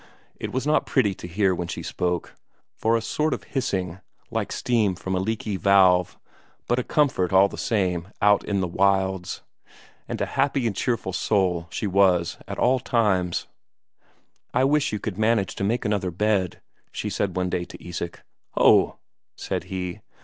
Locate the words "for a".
2.73-3.01